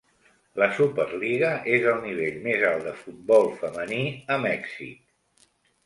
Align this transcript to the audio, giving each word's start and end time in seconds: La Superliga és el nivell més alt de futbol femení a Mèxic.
La 0.61 0.67
Superliga 0.77 1.51
és 1.75 1.85
el 1.93 2.01
nivell 2.07 2.41
més 2.49 2.67
alt 2.73 2.89
de 2.91 2.97
futbol 3.05 3.49
femení 3.63 4.05
a 4.37 4.43
Mèxic. 4.51 5.51